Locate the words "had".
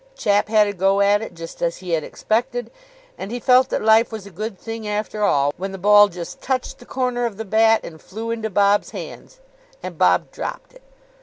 0.49-0.65, 1.91-2.03